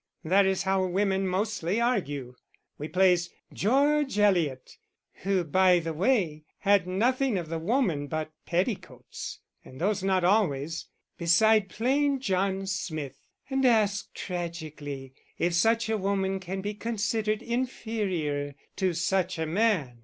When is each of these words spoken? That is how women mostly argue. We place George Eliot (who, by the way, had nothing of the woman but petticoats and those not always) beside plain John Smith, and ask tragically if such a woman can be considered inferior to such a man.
That 0.23 0.47
is 0.47 0.63
how 0.63 0.83
women 0.87 1.27
mostly 1.27 1.79
argue. 1.79 2.33
We 2.79 2.87
place 2.87 3.29
George 3.53 4.17
Eliot 4.17 4.77
(who, 5.21 5.43
by 5.43 5.77
the 5.77 5.93
way, 5.93 6.45
had 6.61 6.87
nothing 6.87 7.37
of 7.37 7.49
the 7.49 7.59
woman 7.59 8.07
but 8.07 8.31
petticoats 8.47 9.41
and 9.63 9.79
those 9.79 10.01
not 10.01 10.23
always) 10.23 10.87
beside 11.19 11.69
plain 11.69 12.19
John 12.19 12.65
Smith, 12.65 13.19
and 13.47 13.63
ask 13.63 14.11
tragically 14.15 15.13
if 15.37 15.53
such 15.53 15.87
a 15.87 15.97
woman 15.99 16.39
can 16.39 16.61
be 16.61 16.73
considered 16.73 17.43
inferior 17.43 18.55
to 18.77 18.95
such 18.95 19.37
a 19.37 19.45
man. 19.45 19.99